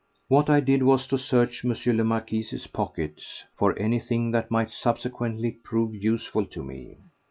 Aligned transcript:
What 0.29 0.49
I 0.49 0.61
did 0.61 0.81
was 0.81 1.05
to 1.09 1.19
search 1.19 1.63
M. 1.63 1.75
le 1.95 2.03
Marquis's 2.03 2.65
pockets 2.65 3.43
for 3.55 3.77
anything 3.77 4.31
that 4.31 4.49
might 4.49 4.71
subsequently 4.71 5.51
prove 5.51 5.93
useful 5.93 6.47
to 6.47 6.63
me. 6.63 6.97